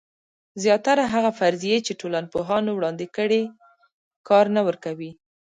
زیاتره 0.63 1.03
هغه 1.13 1.31
فرضیې 1.39 1.77
چې 1.85 1.97
ټولنپوهانو 2.01 2.71
وړاندې 2.73 3.05
کړي 3.17 3.41
کار 4.27 4.45
نه 4.55 4.61
ورکوي. 4.67 5.11